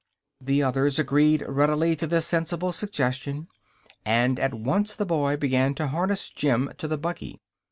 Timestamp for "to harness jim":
5.75-6.71